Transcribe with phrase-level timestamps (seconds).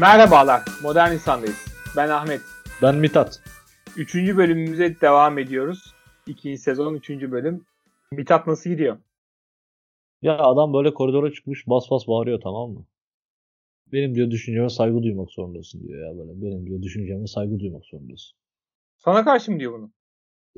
[0.00, 1.66] Merhabalar, Modern İnsan'dayız.
[1.96, 2.40] Ben Ahmet.
[2.82, 3.40] Ben Mithat.
[3.96, 5.94] Üçüncü bölümümüze devam ediyoruz.
[6.26, 7.64] İkinci sezon, üçüncü bölüm.
[8.12, 8.98] Mithat nasıl gidiyor?
[10.22, 12.84] Ya adam böyle koridora çıkmış bas bas bağırıyor tamam mı?
[13.92, 16.42] Benim diyor düşünceme saygı duymak zorundasın diyor ya böyle.
[16.42, 18.36] Benim diyor düşünceme saygı duymak zorundasın.
[18.96, 19.90] Sana karşı mı diyor bunu?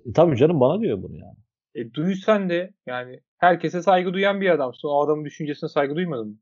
[0.06, 1.36] E, tabii canım bana diyor bunu yani.
[1.74, 4.88] E duysan de yani herkese saygı duyan bir adamsın.
[4.88, 6.36] O adamın düşüncesine saygı duymadın mı?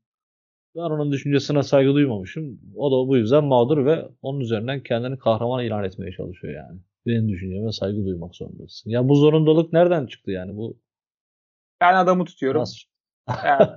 [0.79, 2.59] Ben onun düşüncesine saygı duymamışım.
[2.75, 6.79] O da bu yüzden mağdur ve onun üzerinden kendini kahraman ilan etmeye çalışıyor yani.
[7.05, 8.89] Benim düşünceme saygı duymak zorundasın.
[8.89, 10.77] Ya bu zorundalık nereden çıktı yani bu?
[11.81, 12.61] Ben adamı tutuyorum.
[12.61, 12.79] Nasıl?
[13.45, 13.69] Yani,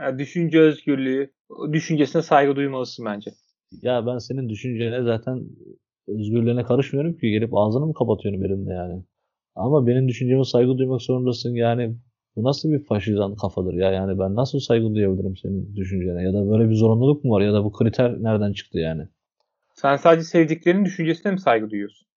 [0.00, 1.32] yani düşünce özgürlüğü,
[1.72, 3.30] düşüncesine saygı duymalısın bence.
[3.82, 5.46] Ya ben senin düşüncene zaten
[6.08, 9.04] özgürlüğüne karışmıyorum ki gelip ağzını mı kapatıyorum elimle yani.
[9.54, 11.96] Ama benim düşünceme saygı duymak zorundasın yani
[12.38, 16.50] bu nasıl bir faşizan kafadır ya yani ben nasıl saygı duyabilirim senin düşüncene ya da
[16.50, 19.08] böyle bir zorunluluk mu var ya da bu kriter nereden çıktı yani?
[19.74, 22.08] Sen sadece sevdiklerinin düşüncesine mi saygı duyuyorsun?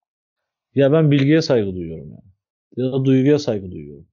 [0.74, 2.32] Ya ben bilgiye saygı duyuyorum yani.
[2.76, 4.06] Ya da duyguya saygı duyuyorum.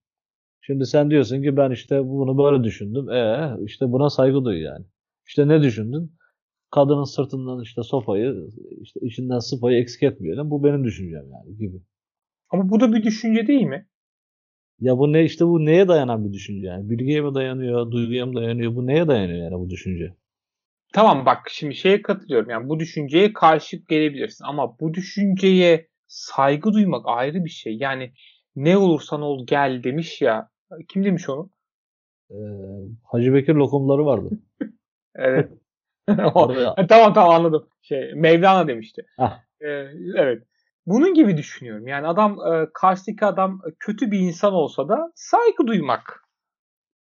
[0.61, 3.09] Şimdi sen diyorsun ki ben işte bunu böyle düşündüm.
[3.09, 4.85] E işte buna saygı duy yani.
[5.27, 6.11] İşte ne düşündün?
[6.71, 8.49] Kadının sırtından işte sopayı,
[8.81, 10.49] işte içinden sıpayı eksik etmeyelim.
[10.49, 11.77] Bu benim düşüncem yani gibi.
[12.49, 13.88] Ama bu da bir düşünce değil mi?
[14.81, 16.89] Ya bu ne işte bu neye dayanan bir düşünce yani?
[16.89, 18.75] Bilgiye mi dayanıyor, duyguya mı dayanıyor?
[18.75, 20.13] Bu neye dayanıyor yani bu düşünce?
[20.93, 22.49] Tamam bak şimdi şeye katılıyorum.
[22.49, 27.77] Yani bu düşünceye karşı gelebilirsin ama bu düşünceye saygı duymak ayrı bir şey.
[27.77, 28.13] Yani
[28.55, 30.49] ne olursan ol gel demiş ya.
[30.87, 31.49] Kim demiş onu?
[32.31, 32.35] Ee,
[33.03, 34.29] Hacı Bekir lokumları vardı.
[35.15, 35.51] evet.
[36.07, 37.67] tamam tamam anladım.
[37.81, 39.05] Şey Mevlana demişti.
[39.17, 39.39] Ah.
[39.61, 39.67] Ee,
[40.15, 40.43] evet.
[40.89, 41.87] Bunun gibi düşünüyorum.
[41.87, 46.25] Yani adam e, karşıdaki adam kötü bir insan olsa da saygı duymak.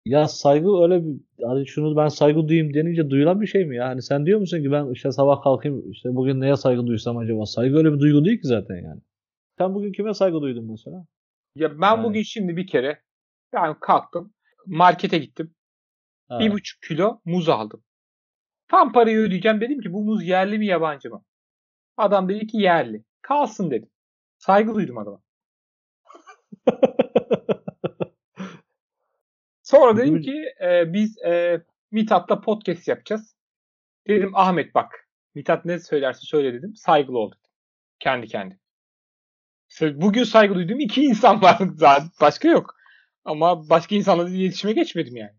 [0.06, 3.88] Ya saygı öyle bir hani şunu ben saygı duyayım denince duyulan bir şey mi ya?
[3.88, 7.46] Hani sen diyor musun ki ben işte sabah kalkayım işte bugün neye saygı duysam acaba?
[7.46, 9.02] Saygı öyle bir duygu değil ki zaten yani.
[9.58, 11.06] Sen bugün kime saygı duydun mesela?
[11.56, 12.04] Ya ben yani.
[12.04, 13.02] bugün şimdi bir kere
[13.54, 14.34] yani kalktım
[14.66, 15.56] markete gittim.
[16.28, 16.40] Ha.
[16.40, 17.84] Bir buçuk kilo muz aldım.
[18.68, 21.24] Tam parayı ödeyeceğim dedim ki bu muz yerli mi yabancı mı?
[21.98, 23.04] Adam dedi ki yerli.
[23.22, 23.90] Kalsın dedim.
[24.38, 25.22] Saygı duydum adama.
[29.64, 31.62] Sonra dedim ki e, biz e,
[31.92, 33.36] Mithat'la podcast yapacağız.
[34.08, 35.08] Dedim Ahmet bak.
[35.36, 36.76] Mithat ne söylerse söyle dedim.
[36.76, 37.42] Saygılı ol dedim.
[38.00, 38.60] Kendi kendi.
[39.82, 42.10] Bugün saygı duyduğum iki insan var zaten.
[42.22, 42.76] Başka yok.
[43.26, 45.36] Ama başka insanla iletişime geçmedim yani.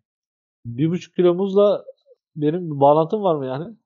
[0.65, 1.85] Bir buçuk kilo muzla
[2.37, 3.77] benim bir bağlantım var mı yani?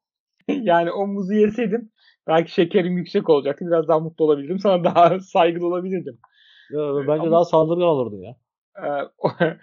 [0.66, 1.90] yani o muzu yeseydim
[2.28, 3.66] belki şekerim yüksek olacaktı.
[3.66, 4.58] Biraz daha mutlu olabilirdim.
[4.58, 6.18] Sana daha saygılı olabilirdim.
[6.70, 8.36] Ya, bence Ama, daha saldırgan olurdu ya.
[8.84, 8.88] E,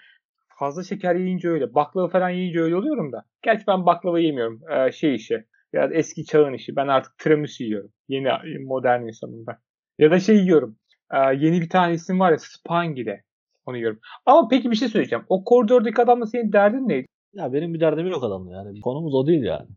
[0.59, 1.73] fazla şeker yiyince öyle.
[1.75, 3.25] Baklava falan yiyince öyle oluyorum da.
[3.41, 4.61] Gerçi ben baklava yemiyorum.
[4.71, 5.45] E, şey işi.
[5.73, 6.75] Ya eski çağın işi.
[6.75, 7.91] Ben artık tiramisu yiyorum.
[8.07, 8.29] Yeni
[8.65, 9.57] modern insanım ben.
[9.99, 10.77] Ya da şey yiyorum.
[11.13, 13.23] E, yeni bir tane isim var ya Spangile.
[13.65, 13.99] Onu yiyorum.
[14.25, 15.25] Ama peki bir şey söyleyeceğim.
[15.29, 17.07] O koridordaki adamla senin derdin neydi?
[17.33, 18.81] Ya benim bir derdim yok adamla yani.
[18.81, 19.67] Konumuz o değil yani.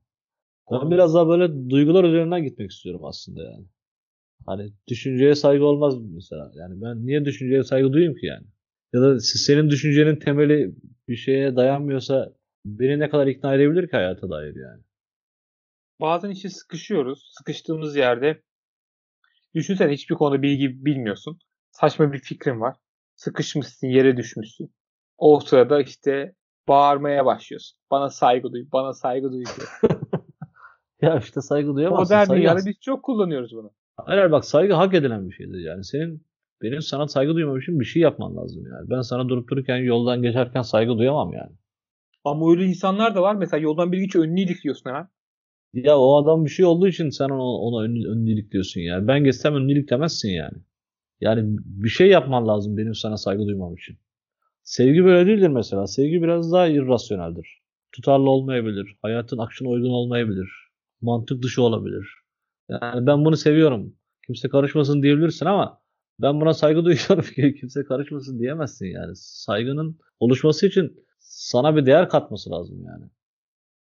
[0.70, 3.66] Ben biraz daha böyle duygular üzerinden gitmek istiyorum aslında yani.
[4.46, 6.52] Hani düşünceye saygı olmaz mesela.
[6.54, 8.46] Yani ben niye düşünceye saygı duyayım ki yani?
[8.92, 10.74] Ya da senin düşüncenin temeli
[11.08, 12.32] bir şeye dayanmıyorsa
[12.64, 14.82] beni ne kadar ikna edebilir ki hayata dair yani?
[16.00, 17.32] Bazen işte sıkışıyoruz.
[17.38, 18.42] Sıkıştığımız yerde
[19.54, 21.38] düşünsene hiçbir konuda bilgi bilmiyorsun.
[21.70, 22.76] Saçma bir fikrin var.
[23.16, 24.74] Sıkışmışsın, yere düşmüşsün.
[25.18, 26.34] O sırada işte
[26.68, 27.78] bağırmaya başlıyorsun.
[27.90, 29.90] Bana saygı duy, bana saygı duy diye.
[31.02, 32.16] ya işte saygı duyamazsın.
[32.16, 33.70] Modern dünyada biz çok kullanıyoruz bunu.
[33.96, 35.84] Hayır bak saygı hak edilen bir şeydir yani.
[35.84, 36.26] Senin
[36.62, 38.90] benim sana saygı duymam için bir şey yapman lazım yani.
[38.90, 41.52] Ben sana durup dururken yoldan geçerken saygı duyamam yani.
[42.24, 43.34] Ama öyle insanlar da var.
[43.34, 45.08] Mesela yoldan bir geçiyor önünü ilikliyorsun hemen.
[45.74, 49.08] Ya o adam bir şey olduğu için sen ona, ona önünü, önünü ilikliyorsun yani.
[49.08, 50.58] Ben geçsem önünü iliklemezsin yani.
[51.20, 53.98] Yani bir şey yapman lazım benim sana saygı duymam için.
[54.62, 55.86] Sevgi böyle değildir mesela.
[55.86, 57.62] Sevgi biraz daha irrasyoneldir.
[57.92, 58.96] Tutarlı olmayabilir.
[59.02, 60.65] Hayatın akışına uygun olmayabilir.
[61.00, 62.14] Mantık dışı olabilir.
[62.68, 63.96] Yani ben bunu seviyorum.
[64.26, 65.80] Kimse karışmasın diyebilirsin ama
[66.20, 69.16] ben buna saygı duyuyorum ki kimse karışmasın diyemezsin yani.
[69.16, 73.10] Saygının oluşması için sana bir değer katması lazım yani.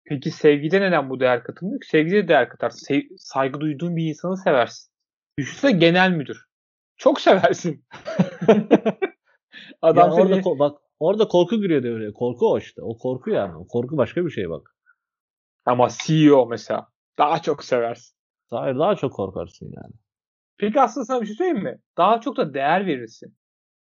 [0.05, 1.81] Peki sevgide neden bu değer katılmıyor?
[1.91, 2.69] Sevgide de değer katar.
[2.69, 4.91] Sev, saygı duyduğun bir insanı seversin.
[5.37, 6.45] Düşünsene genel müdür.
[6.97, 7.85] Çok seversin.
[9.81, 10.21] Adam ya seni...
[10.21, 12.13] orada bak orada korku giriyor devreye.
[12.13, 12.81] Korku o işte.
[12.81, 13.55] O korku yani.
[13.55, 14.75] O korku başka bir şey bak.
[15.65, 18.15] Ama CEO mesela daha çok seversin.
[18.49, 19.93] Hayır daha çok korkarsın yani.
[20.57, 21.79] Peki aslında sana bir şey söyleyeyim mi?
[21.97, 23.35] Daha çok da değer verirsin.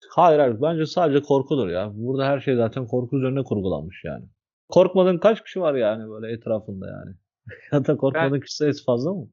[0.09, 1.91] Hayır hayır bence sadece korkudur ya.
[1.93, 4.25] Burada her şey zaten korku üzerine kurgulanmış yani.
[4.69, 7.15] Korkmadığın kaç kişi var yani böyle etrafında yani.
[7.71, 9.27] ya da korkmadığın ben, kişi sayısı fazla mı?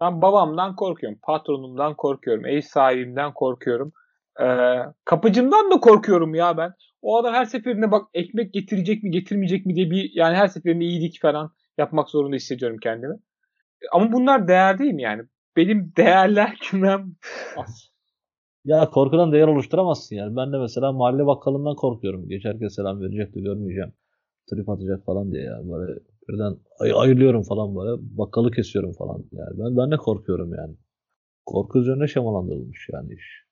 [0.00, 1.18] Ben babamdan korkuyorum.
[1.22, 2.46] Patronumdan korkuyorum.
[2.46, 3.92] Ev sahibimden korkuyorum.
[4.40, 6.74] Ee, kapıcımdan da korkuyorum ya ben.
[7.02, 10.84] O adam her seferinde bak ekmek getirecek mi getirmeyecek mi diye bir yani her seferinde
[10.84, 13.14] iyilik falan yapmak zorunda hissediyorum kendimi.
[13.92, 15.22] Ama bunlar değer değil mi yani?
[15.56, 17.14] Benim değerler kümem
[17.56, 17.94] az.
[18.64, 20.36] Ya korkudan değer oluşturamazsın yani.
[20.36, 22.28] Ben de mesela mahalle bakkalından korkuyorum.
[22.28, 23.92] Geçerken selam verecek de görmeyeceğim.
[24.50, 25.72] Trip atacak falan diye yani.
[25.72, 28.02] Böyle birden ay ayırıyorum falan böyle.
[28.18, 29.24] Bakkalı kesiyorum falan.
[29.32, 30.76] Yani ben, ben de korkuyorum yani.
[31.46, 33.44] Korku üzerine şemalandırılmış yani iş.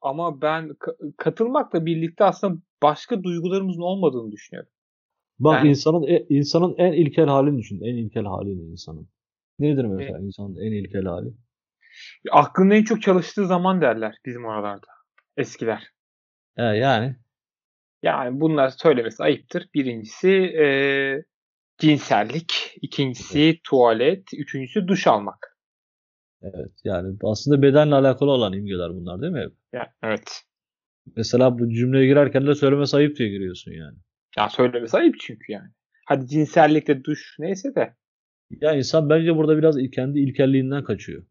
[0.00, 0.76] Ama ben
[1.16, 4.72] katılmakla birlikte aslında başka duygularımızın olmadığını düşünüyorum.
[5.40, 7.80] Bak yani, insanın e, insanın en ilkel halini düşün.
[7.82, 9.08] En ilkel halini insanın.
[9.58, 11.28] Nedir mesela e, insanın en ilkel hali?
[12.30, 14.86] Aklının en çok çalıştığı zaman derler bizim oralarda.
[15.36, 15.82] Eskiler.
[16.56, 17.16] He, yani?
[18.02, 19.68] Yani bunlar söylemesi ayıptır.
[19.74, 20.66] Birincisi e,
[21.78, 23.64] cinsellik, ikincisi evet.
[23.64, 25.56] tuvalet, üçüncüsü duş almak.
[26.42, 29.46] Evet yani aslında bedenle alakalı olan imgeler bunlar değil mi?
[29.72, 30.42] Ya, evet.
[31.16, 33.98] Mesela bu cümleye girerken de söylemesi ayıp diye giriyorsun yani.
[34.36, 35.68] Ya söylemesi ayıp çünkü yani.
[36.06, 37.94] Hadi cinsellikte duş neyse de.
[38.50, 41.22] Ya insan bence burada biraz kendi ilkelliğinden kaçıyor.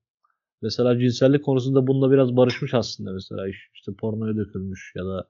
[0.62, 5.28] Mesela cinsellik konusunda bununla biraz barışmış aslında mesela iş işte pornoya dökülmüş ya da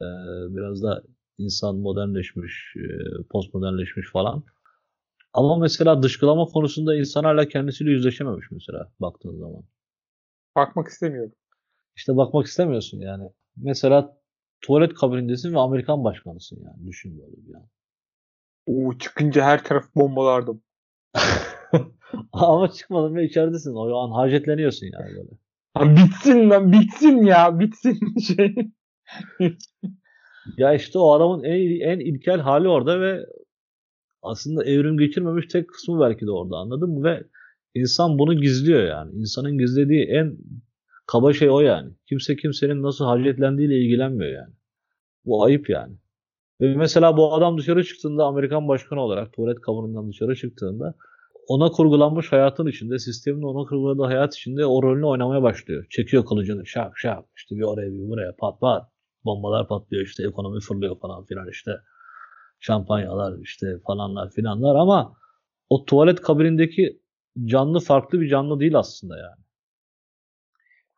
[0.00, 0.06] e,
[0.56, 1.02] biraz da
[1.38, 2.86] insan modernleşmiş, e,
[3.30, 4.44] postmodernleşmiş falan.
[5.32, 9.62] Ama mesela dışkılama konusunda insan hala kendisiyle yüzleşememiş mesela baktığın zaman.
[10.56, 11.32] Bakmak istemiyorum.
[11.96, 13.30] İşte bakmak istemiyorsun yani.
[13.56, 14.16] Mesela
[14.62, 16.86] tuvalet kabindesin ve Amerikan başkanısın yani.
[16.86, 17.68] Düşün böyle bir an.
[18.66, 20.62] Oo, çıkınca her taraf bombalardım.
[22.32, 23.74] Ama çıkmadın ve içeridesin.
[23.74, 25.30] O an hacetleniyorsun yani böyle.
[25.74, 28.54] Ha, bitsin lan bitsin ya bitsin şey.
[30.56, 33.26] ya işte o adamın en, en ilkel hali orada ve
[34.22, 37.04] aslında evrim geçirmemiş tek kısmı belki de orada anladın mı?
[37.04, 37.24] Ve
[37.74, 39.14] insan bunu gizliyor yani.
[39.14, 40.36] İnsanın gizlediği en
[41.12, 41.90] kaba şey o yani.
[42.08, 44.54] Kimse kimsenin nasıl hacetlendiğiyle ilgilenmiyor yani.
[45.24, 45.96] Bu ayıp yani.
[46.60, 50.94] Ve mesela bu adam dışarı çıktığında Amerikan başkanı olarak tuvalet kabınından dışarı çıktığında
[51.48, 55.86] ona kurgulanmış hayatın içinde, sistemin ona kurguladığı hayat içinde o rolünü oynamaya başlıyor.
[55.90, 58.88] Çekiyor kılıcını şak şak işte bir oraya bir buraya pat pat
[59.24, 61.70] bombalar patlıyor işte ekonomi fırlıyor falan filan işte
[62.60, 65.12] şampanyalar işte falanlar filanlar ama
[65.70, 67.00] o tuvalet kabinindeki
[67.44, 69.41] canlı farklı bir canlı değil aslında yani.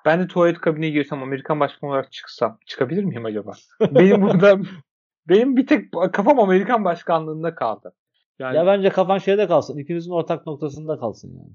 [0.04, 3.52] Ben de tuvalet kabinine girsem Amerikan başkanı olarak çıksam çıkabilir miyim acaba?
[3.80, 4.58] benim burada
[5.28, 7.94] benim bir tek kafam Amerikan başkanlığında kaldı.
[8.38, 9.78] Yani, ya bence kafan şeyde kalsın.
[9.78, 11.54] İkinizin ortak noktasında kalsın yani.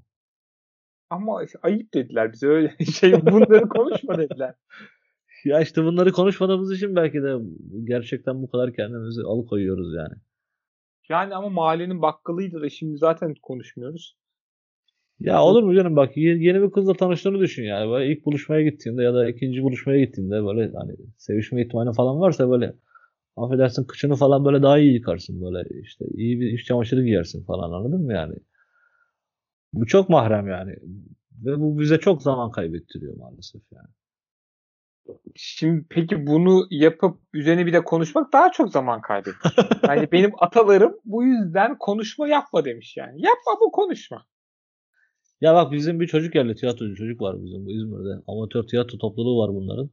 [1.10, 4.54] Ama ayıp dediler bize öyle şey bunları konuşma dediler.
[5.44, 7.36] Ya işte bunları konuşmadığımız için belki de
[7.84, 10.14] gerçekten bu kadar kendimizi alıkoyuyoruz yani.
[11.08, 14.16] Yani ama mahallenin bakkalıydı da şimdi zaten konuşmuyoruz.
[15.20, 17.90] Ya olur mu canım bak yeni bir kızla tanıştığını düşün yani.
[17.90, 22.50] Böyle ilk buluşmaya gittiğinde ya da ikinci buluşmaya gittiğinde böyle hani sevişme ihtimali falan varsa
[22.50, 22.74] böyle
[23.36, 27.72] affedersin kıçını falan böyle daha iyi yıkarsın böyle işte iyi bir iş çamaşırı giyersin falan
[27.72, 28.34] anladın mı yani?
[29.72, 30.76] Bu çok mahrem yani.
[31.44, 33.88] Ve bu bize çok zaman kaybettiriyor maalesef yani.
[35.36, 39.56] Şimdi peki bunu yapıp üzerine bir de konuşmak daha çok zaman kaybettir.
[39.88, 43.22] yani benim atalarım bu yüzden konuşma yapma demiş yani.
[43.22, 44.26] Yapma bu konuşma.
[45.40, 48.22] Ya bak bizim bir çocuk yerli tiyatrocu çocuk var bizim bu İzmir'de.
[48.26, 49.90] Amatör tiyatro topluluğu var bunların.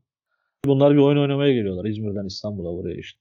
[0.65, 3.19] Bunlar bir oyun oynamaya geliyorlar İzmir'den İstanbul'a buraya işte.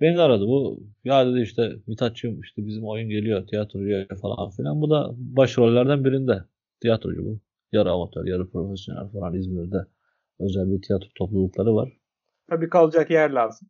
[0.00, 0.82] Beni aradı bu.
[1.04, 4.80] Ya dedi işte Mithatçığım işte bizim oyun geliyor tiyatrocuya falan filan.
[4.80, 6.44] Bu da başrollerden birinde.
[6.80, 7.40] Tiyatrocu bu.
[7.72, 9.86] Yarı amatör, yarı profesyonel falan İzmir'de.
[10.40, 11.92] Özel bir tiyatro toplulukları var.
[12.50, 13.68] Tabii kalacak yer lazım.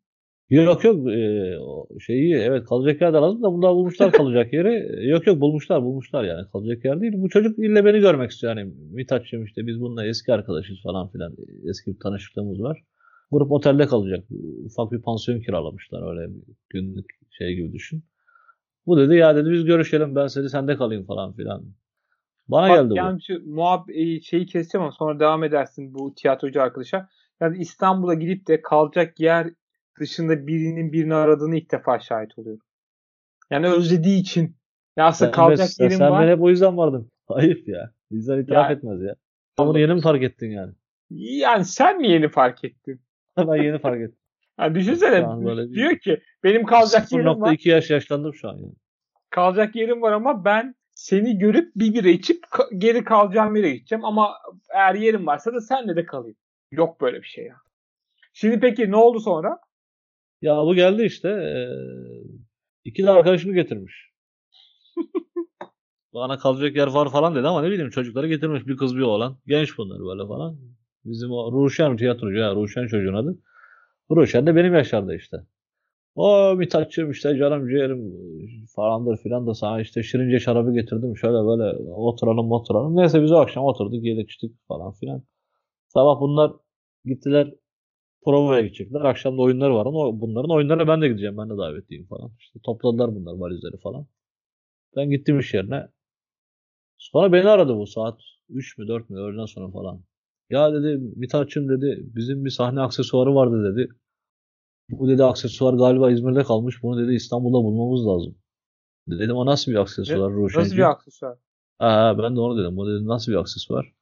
[0.50, 1.54] Yok yok e,
[2.00, 5.08] şeyi evet kalacak yer de lazım da bunlar bulmuşlar kalacak yeri.
[5.08, 7.12] Yok yok bulmuşlar bulmuşlar yani kalacak yer değil.
[7.16, 11.36] Bu çocuk ille beni görmek istiyor yani Mithatçığım işte biz bununla eski arkadaşız falan filan
[11.70, 12.82] eski bir tanışıklığımız var.
[13.30, 14.24] Grup otelde kalacak.
[14.64, 18.04] Ufak bir pansiyon kiralamışlar öyle bir günlük şey gibi düşün.
[18.86, 21.64] Bu dedi ya dedi biz görüşelim ben seni sende kalayım falan filan.
[22.48, 23.20] Bana Bak, geldi yani bu.
[23.20, 27.08] Şu, muhab e, şeyi keseceğim ama sonra devam edersin bu tiyatrocu arkadaşa.
[27.40, 29.50] Yani İstanbul'a gidip de kalacak yer
[30.00, 32.62] dışında birinin birini aradığını ilk defa şahit oluyorum.
[33.50, 34.56] Yani özlediği için.
[34.96, 36.22] Ya aslında sen, kalacak yerim sen var.
[36.22, 37.10] Sen hep o yüzden vardın.
[37.28, 37.90] Ayıp ya.
[38.10, 39.14] İnsan itiraf ya, etmez ya.
[39.58, 40.72] Sen bunu yeni mi fark ettin yani?
[41.10, 43.00] Yani sen mi yeni fark ettin?
[43.38, 44.18] ben yeni fark ettim.
[44.60, 45.26] Yani düşünsene
[45.72, 47.52] diyor ki benim kalacak yerim var.
[47.52, 48.74] 0.2 yaş yaşlandım şu an yani.
[49.30, 52.46] Kalacak yerim var ama ben seni görüp bir bira içip
[52.78, 54.34] geri kalacağım yere gideceğim ama
[54.74, 56.36] eğer yerim varsa da senle de kalayım.
[56.72, 57.56] Yok böyle bir şey ya.
[58.32, 59.58] Şimdi peki ne oldu sonra?
[60.42, 61.28] Ya bu geldi işte.
[61.28, 61.68] Ee,
[62.84, 64.10] iki de arkadaşını getirmiş.
[66.14, 69.38] Bana kalacak yer var falan dedi ama ne bileyim çocukları getirmiş bir kız bir oğlan.
[69.46, 70.58] Genç bunlar böyle falan.
[71.04, 73.38] Bizim o Ruşen tiyatrocu ya Ruşen çocuğun adı.
[74.10, 75.36] Ruşen de benim yaşlarda işte.
[76.14, 78.14] O Mithatçım işte canım ciğerim
[78.76, 81.16] falandır filan da sana işte şirince şarabı getirdim.
[81.16, 82.96] Şöyle böyle oturalım oturalım.
[82.96, 85.22] Neyse biz o akşam oturduk yedik içtik falan filan.
[85.88, 86.52] Sabah bunlar
[87.04, 87.54] gittiler
[88.24, 89.00] provaya gidecekler.
[89.00, 89.86] Akşam da oyunları var.
[89.86, 91.36] Ama bunların oyunlarına ben de gideceğim.
[91.38, 92.30] Ben de davetliyim falan.
[92.38, 94.06] İşte topladılar bunlar valizleri falan.
[94.96, 95.88] Ben gittim iş yerine.
[96.98, 100.02] Sonra beni aradı bu saat 3 mü 4 mü öğleden sonra falan.
[100.50, 103.88] Ya dedi Mithatçım dedi bizim bir sahne aksesuarı vardı dedi.
[104.88, 106.82] Bu dedi aksesuar galiba İzmir'de kalmış.
[106.82, 108.38] Bunu dedi İstanbul'da bulmamız lazım.
[109.08, 110.64] Dedim o nasıl bir aksesuar Ruşenci?
[110.64, 111.38] Nasıl bir aksesuar?
[111.78, 112.76] Ha, ben de onu dedim.
[112.76, 113.92] Bu dedi nasıl bir aksesuar?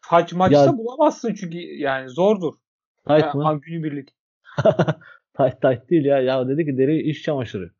[0.00, 2.54] Haç maçta ya, bulamazsın çünkü yani zordur.
[3.08, 3.60] Tight mı?
[3.62, 4.08] Günübirlik.
[5.36, 6.18] tight tight değil ya.
[6.20, 7.70] Ya dedi ki deri iş çamaşırı.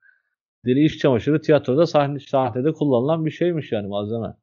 [0.65, 4.35] Deri iş çamaşırı tiyatroda sahne, sahnede kullanılan bir şeymiş yani malzeme.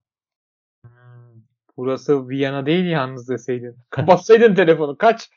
[0.84, 1.42] Hmm,
[1.78, 3.76] burası Viyana değil yalnız deseydin.
[3.90, 4.98] Kapatsaydın telefonu.
[4.98, 5.30] Kaç.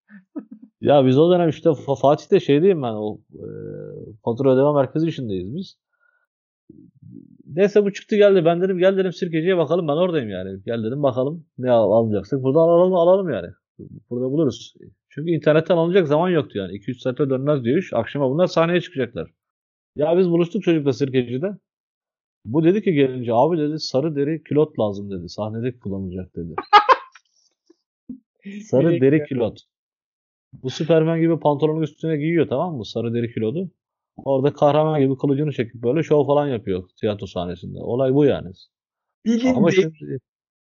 [0.80, 1.70] ya biz o dönem işte
[2.00, 3.46] Fatih'te şeydeyim ben o e,
[4.24, 5.78] fatura ödeme merkezi işindeyiz biz.
[7.46, 8.44] Neyse bu çıktı geldi.
[8.44, 10.62] Ben dedim gel dedim sirkeciye bakalım ben oradayım yani.
[10.66, 12.42] Gel dedim bakalım ne al alacaksak.
[12.42, 13.48] Buradan alalım alalım yani.
[14.10, 14.74] Burada buluruz.
[15.08, 16.72] Çünkü internetten alınacak zaman yoktu yani.
[16.72, 17.92] 2-3 saate dönmez diyor iş.
[17.92, 19.30] Akşama bunlar sahneye çıkacaklar.
[19.96, 21.46] Ya biz buluştuk çocukla sirkecide.
[22.44, 25.28] Bu dedi ki gelince abi dedi sarı deri külot lazım dedi.
[25.28, 26.54] Sahnede kullanılacak dedi.
[28.62, 29.60] sarı deri külot.
[30.62, 32.84] Bu Süpermen gibi pantolonun üstüne giyiyor tamam mı?
[32.84, 33.70] Sarı deri kilodu.
[34.16, 37.78] Orada kahraman gibi kılıcını çekip böyle şov falan yapıyor tiyatro sahnesinde.
[37.78, 38.52] Olay bu yani.
[39.24, 40.18] Bildiğin Ama şimdi,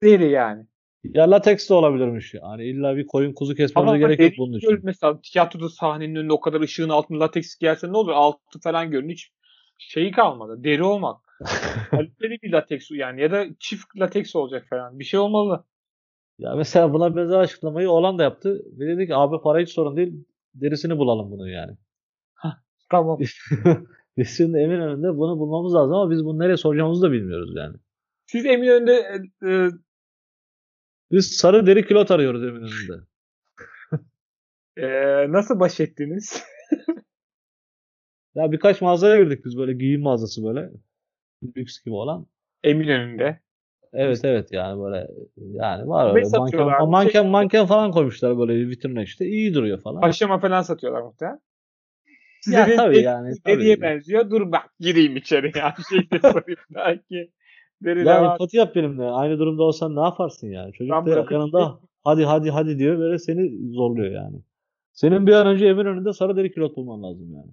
[0.03, 0.65] deri yani.
[1.03, 2.33] Ya lateks de olabilirmiş.
[2.33, 4.79] Yani illa bir koyun kuzu kesmemize gerek yok bunun için.
[4.83, 8.12] Mesela tiyatroda sahnenin önünde o kadar ışığın altında lateks gelse ne olur?
[8.12, 9.10] Altı falan görün.
[9.10, 9.31] Hiç
[9.77, 10.63] şeyi kalmadı.
[10.63, 11.22] Deri olmak.
[11.91, 15.00] Kaliteli bir lateks yani ya da çift lateks olacak falan.
[15.00, 15.63] Bir şey olmalı.
[16.39, 18.62] Ya mesela buna benzer açıklamayı olan da yaptı.
[18.79, 20.25] Ve dedi ki abi para hiç sorun değil.
[20.53, 21.77] Derisini bulalım bunu yani.
[22.33, 22.57] Hah,
[22.91, 23.19] tamam.
[24.17, 27.75] biz şimdi Eminönü'nde bunu bulmamız lazım ama biz bunu nereye soracağımızı da bilmiyoruz yani.
[28.25, 29.69] Siz Eminönü'nde e, e
[31.12, 33.03] biz sarı deri kilot arıyoruz Eminönü'nde.
[34.77, 36.43] ee, nasıl baş ettiniz?
[38.36, 40.69] ya birkaç mağazaya girdik biz böyle giyim mağazası böyle.
[41.57, 42.27] Lüks gibi olan.
[42.63, 43.39] Eminönü'nde.
[43.93, 45.07] Evet evet yani böyle
[45.38, 47.29] yani var öyle manken, manken, şey...
[47.29, 50.01] manken falan koymuşlar böyle vitrine işte iyi duruyor falan.
[50.01, 51.39] Paşama falan satıyorlar muhtemelen.
[52.41, 53.33] Size ya tabii yani.
[53.48, 54.29] Deriye benziyor.
[54.29, 55.75] Dur bak gireyim içeri ya.
[55.77, 57.31] Bir şey de sorayım belki.
[57.83, 59.03] Deri ya empati yap benimle.
[59.03, 60.73] Aynı durumda olsan ne yaparsın yani?
[60.73, 64.41] Çocuk da yanında hadi hadi hadi diyor böyle seni zorluyor yani.
[64.93, 67.51] Senin bir an önce evin önünde sarı deri kilot bulman lazım yani.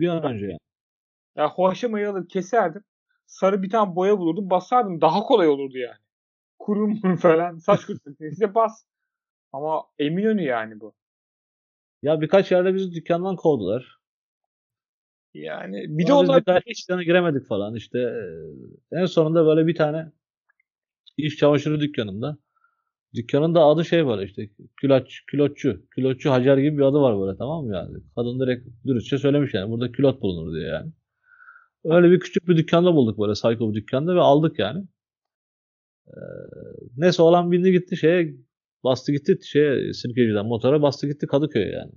[0.00, 0.58] Bir an önce yani.
[1.36, 2.82] Ya hoşamayı alır keserdim.
[3.26, 5.00] Sarı bir tane boya bulurdum basardım.
[5.00, 5.98] Daha kolay olurdu yani.
[6.58, 7.58] Kurum falan.
[7.58, 7.80] Saç.
[8.20, 8.84] İşte bas.
[9.52, 10.94] Ama Eminönü yani bu.
[12.02, 13.95] Ya birkaç yerde bizi dükkandan kovdular.
[15.42, 18.12] Yani bir de onlar birkaç dükkana giremedik falan işte.
[18.92, 20.12] En sonunda böyle bir tane
[21.16, 22.38] iş çamaşırı dükkanında.
[23.14, 25.86] Dükkanın da adı şey var işte külaç, külotçu.
[25.90, 27.98] Külotçu Hacer gibi bir adı var böyle tamam mı yani.
[28.14, 30.92] Kadın direkt dürüstçe söylemiş yani burada külot bulunur diye yani.
[31.84, 34.84] Öyle bir küçük bir dükkanda bulduk böyle psycho bir dükkanda ve aldık yani.
[36.08, 36.20] Ee,
[36.96, 38.34] neyse olan bindi gitti şeye
[38.84, 41.92] bastı gitti şeye sirkeciden motora bastı gitti Kadıköy'e yani.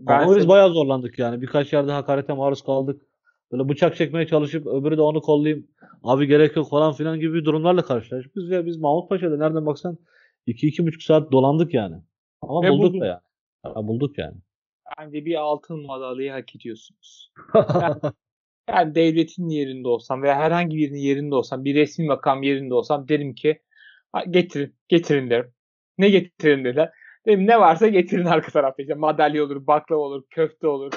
[0.00, 1.42] Ben Ama biz bayağı zorlandık yani.
[1.42, 3.02] Birkaç yerde hakarete maruz kaldık.
[3.52, 5.66] Böyle bıçak çekmeye çalışıp öbürü de onu kollayayım.
[6.02, 8.36] Abi gerek yok falan filan gibi durumlarla karşılaştık.
[8.36, 9.98] Biz ya biz Mahmut Paşa'da nereden baksan
[10.46, 11.96] 2-2,5 saat dolandık yani.
[12.42, 13.20] Ama Ve bulduk da yani.
[13.66, 14.36] Ya, bulduk yani.
[14.98, 17.32] Bence bir altın madalyayı hak ediyorsunuz.
[17.54, 17.94] yani,
[18.68, 23.34] yani devletin yerinde olsam veya herhangi birinin yerinde olsam, bir resmi makam yerinde olsam derim
[23.34, 23.62] ki
[24.30, 25.52] getirin, getirin derim.
[25.98, 26.90] Ne getirin dediler.
[27.26, 28.82] Dedim ne varsa getirin arka tarafta.
[28.82, 30.92] İşte madalya olur, baklava olur, köfte olur.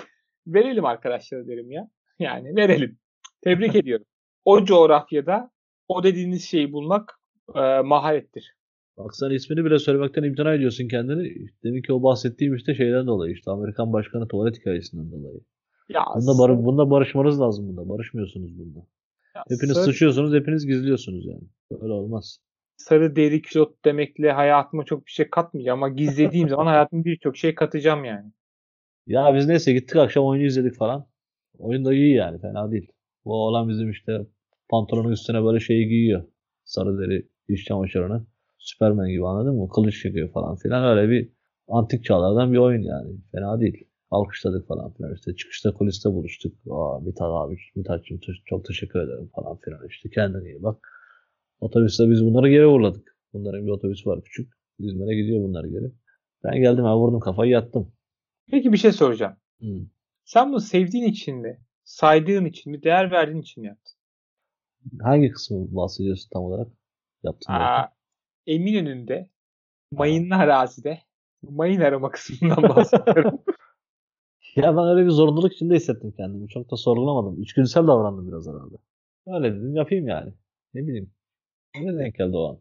[0.48, 1.90] Verelim arkadaşlar derim ya.
[2.20, 3.00] Yani verelim.
[3.44, 4.06] Tebrik ediyorum.
[4.46, 5.52] O coğrafyada
[5.88, 7.20] o dediğiniz şeyi bulmak
[7.56, 8.56] e, maharettir.
[8.98, 11.48] Bak sen ismini bile söylemekten imtina ediyorsun kendini.
[11.64, 15.40] Demek ki o bahsettiğim işte şeyden dolayı işte Amerikan başkanı tuvalet hikayesinden dolayı.
[15.90, 17.90] Ya bunda, bar bunda barışmanız lazım bunda.
[17.90, 18.80] Barışmıyorsunuz bunda.
[19.36, 19.84] Ya hepiniz sır...
[19.84, 21.44] sıçıyorsunuz, hepiniz gizliyorsunuz yani.
[21.82, 22.40] Öyle olmaz
[22.78, 27.56] sarı deri külot demekle hayatıma çok bir şey katmayacağım ama gizlediğim zaman hayatıma birçok şey
[27.56, 28.32] katacağım yani.
[29.08, 31.08] Ya biz neyse gittik akşam oyunu izledik falan.
[31.58, 32.92] Oyun da iyi yani fena değil.
[33.26, 34.22] Bu olan bizim işte
[34.70, 36.24] pantolonun üstüne böyle şeyi giyiyor.
[36.64, 38.26] Sarı deri iş çamaşırını.
[38.58, 39.70] Süpermen gibi anladın mı?
[39.70, 40.98] Kılıç çekiyor falan filan.
[40.98, 41.30] Öyle bir
[41.68, 43.18] antik çağlardan bir oyun yani.
[43.32, 43.88] Fena değil.
[44.12, 45.36] Alkışladık falan filan işte.
[45.36, 46.54] Çıkışta kuliste buluştuk.
[46.72, 50.10] Aa Mithat abi, Mithat'cığım çok teşekkür ederim falan filan işte.
[50.10, 50.93] Kendine iyi bak.
[51.64, 53.18] Otobüste biz bunları geri uğurladık.
[53.34, 54.54] Bunların bir otobüsü var küçük.
[54.80, 55.92] İzmir'e gidiyor bunlar geri.
[56.44, 57.92] Ben geldim ben vurdum kafayı yattım.
[58.52, 59.36] Peki bir şey soracağım.
[59.60, 59.88] Hmm.
[60.26, 63.94] Sen bunu sevdiğin için mi, saydığın için mi, değer verdiğin için mi yaptın?
[65.02, 66.68] Hangi kısmı bahsediyorsun tam olarak?
[67.24, 67.54] Yaptın.
[67.54, 67.90] Aa,
[68.48, 69.30] Eminönü'nde,
[69.92, 71.00] mayınlı arazide,
[71.44, 73.40] mayın arama kısmından bahsediyorum.
[74.56, 76.50] ya ben öyle bir zorunluluk içinde hissettim kendimi.
[76.50, 77.42] Çok da sorgulamadım.
[77.42, 78.76] İçgüdüsel davrandım biraz herhalde.
[79.28, 80.34] Öyle dedim yapayım yani.
[80.74, 81.12] Ne bileyim.
[81.76, 82.60] Ne denk geldi o an.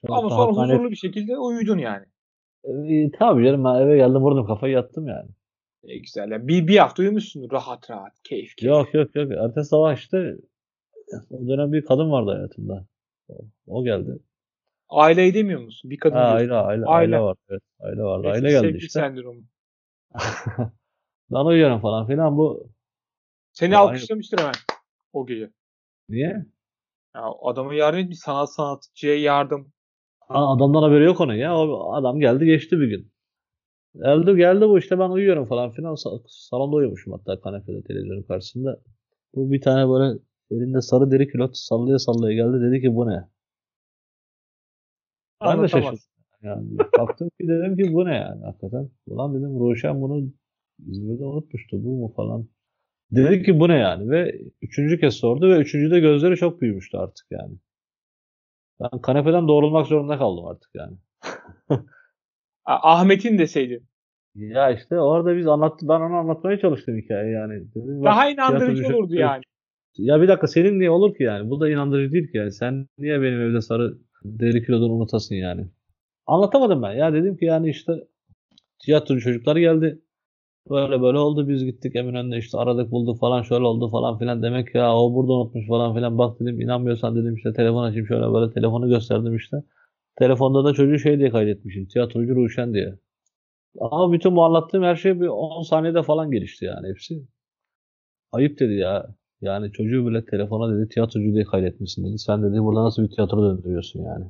[0.00, 0.72] Çok Ama sonra hakkane...
[0.72, 2.06] huzurlu bir şekilde uyudun yani.
[2.64, 5.28] E, tabii canım ben eve geldim vurdum kafayı yattım yani.
[5.84, 6.30] E, güzel.
[6.30, 8.12] Yani bir, bir hafta uyumuşsun rahat rahat.
[8.24, 8.70] Keyif keyif.
[8.70, 9.32] Yok yok yok.
[9.32, 10.36] Ertesi sabah işte
[11.30, 12.86] o dönem bir kadın vardı hayatımda.
[13.28, 13.34] O,
[13.66, 14.18] o geldi.
[14.88, 15.90] Aileyi demiyor musun?
[15.90, 17.36] Bir kadın ha, aile, aile, aile, aile var.
[17.48, 18.22] Evet, aile vardı.
[18.22, 19.00] Neyse, aile geldi işte.
[19.00, 19.42] sendromu.
[21.30, 22.70] ben uyuyorum falan filan bu.
[23.52, 24.54] Seni alkışlamıştır hemen
[25.12, 25.50] o gece.
[26.08, 26.46] Niye?
[27.14, 28.18] Ya adama yardım etmiş.
[28.18, 29.72] Sanat sanatçıya yardım.
[30.20, 31.56] Ha, adamdan haberi yok onun ya.
[31.58, 33.12] O adam geldi geçti bir gün.
[33.94, 35.94] Geldi geldi bu işte ben uyuyorum falan filan.
[36.26, 38.80] Salonda uyumuşum hatta kanepede televizyonun karşısında.
[39.34, 40.18] Bu bir tane böyle
[40.50, 42.60] elinde sarı deri külot sallaya sallaya geldi.
[42.60, 43.28] Dedi ki bu ne?
[45.44, 45.98] Ben de şaşırdım.
[46.42, 48.90] Yani baktım ki dedim ki bu ne yani hakikaten.
[49.06, 50.30] Ulan dedim Roşen bunu
[50.86, 52.48] İzmir'de unutmuştu bu mu falan.
[53.12, 57.26] Dedi ki bu ne yani ve üçüncü kez sordu ve üçüncüde gözleri çok büyümüştü artık
[57.30, 57.54] yani.
[58.80, 60.96] Ben kanepeden doğrulmak zorunda kaldım artık yani.
[62.64, 63.86] Ahmet'in deseydin.
[64.34, 67.74] Ya işte orada biz anlattı ben onu anlatmaya çalıştım hikaye yani.
[67.74, 69.42] Dedim, Daha inandırıcı olurdu yani.
[69.96, 71.50] Ya bir dakika senin niye olur ki yani?
[71.50, 72.52] Bu da inandırıcı değil ki yani.
[72.52, 75.66] Sen niye benim evde sarı deri kilodunu unutasın yani?
[76.26, 76.92] Anlatamadım ben.
[76.92, 77.92] Ya dedim ki yani işte
[78.84, 80.00] tiyatro çocuklar geldi.
[80.70, 84.42] Böyle böyle oldu biz gittik Eminönü'nde işte aradık bulduk falan şöyle oldu falan filan.
[84.42, 86.18] Demek ya o burada unutmuş falan filan.
[86.18, 89.56] Bak dedim inanmıyorsan dedim işte telefon açayım şöyle böyle telefonu gösterdim işte.
[90.18, 91.86] Telefonda da çocuğu şey diye kaydetmişim.
[91.86, 92.98] Tiyatrocu Ruşen diye.
[93.80, 97.22] Ama bütün bu anlattığım her şey bir 10 saniyede falan gelişti yani hepsi.
[98.32, 99.14] Ayıp dedi ya.
[99.40, 102.18] Yani çocuğu bile telefona dedi tiyatrocu diye kaydetmişsin dedi.
[102.18, 104.24] Sen dedi burada nasıl bir tiyatro döndürüyorsun yani.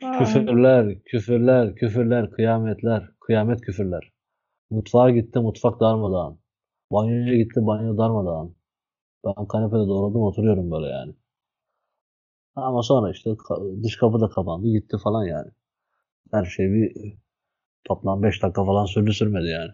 [0.00, 4.12] Küfürler, küfürler, küfürler, kıyametler, kıyamet küfürler.
[4.70, 6.40] Mutfağa gitti, mutfak darmadağın.
[6.92, 8.56] Banyoya gitti, banyo darmadağın.
[9.26, 11.14] Ben kanepede doğradım oturuyorum böyle yani.
[12.56, 13.30] Ama sonra işte
[13.82, 15.50] dış kapı da kapandı gitti falan yani.
[16.32, 17.14] Her şey bir
[17.84, 19.72] toplam 5 dakika falan sürdü sürmedi yani.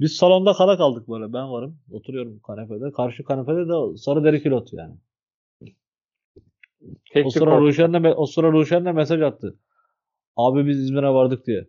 [0.00, 1.32] Biz salonda kala kaldık böyle.
[1.32, 1.78] Ben varım.
[1.90, 2.92] Oturuyorum kanepede.
[2.92, 4.94] Karşı kanepede de sarı deri kilot yani.
[7.12, 9.58] Tek o sıra Ruşen de, o sıra Ruşen de mesaj attı.
[10.36, 11.66] Abi biz İzmir'e vardık diye.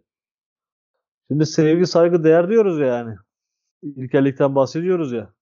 [1.27, 3.15] Şimdi sevgi, saygı, değer diyoruz ya yani.
[3.83, 5.33] İlkellikten bahsediyoruz ya.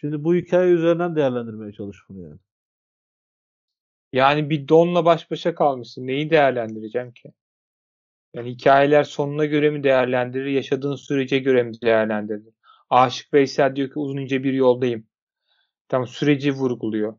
[0.00, 2.38] Şimdi bu hikaye üzerinden değerlendirmeye çalış bunu yani.
[4.12, 6.06] Yani bir donla baş başa kalmışsın.
[6.06, 7.32] Neyi değerlendireceğim ki?
[8.34, 12.54] Yani hikayeler sonuna göre mi değerlendirir, yaşadığın sürece göre mi değerlendirir?
[12.90, 15.06] Aşık Veysel diyor ki uzun ince bir yoldayım.
[15.88, 17.18] Tam süreci vurguluyor.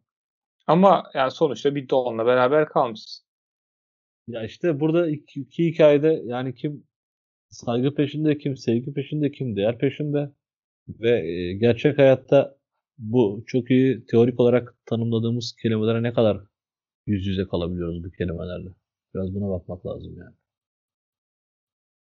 [0.67, 3.27] Ama yani sonuçta bir donla beraber kalmışsın.
[4.27, 6.87] Ya işte burada iki, iki hikayede yani kim
[7.49, 10.31] saygı peşinde, kim sevgi peşinde, kim değer peşinde
[10.87, 12.57] ve e, gerçek hayatta
[12.97, 16.37] bu çok iyi teorik olarak tanımladığımız kelimelere ne kadar
[17.05, 18.69] yüz yüze kalabiliyoruz bu kelimelerle.
[19.13, 20.35] Biraz buna bakmak lazım yani.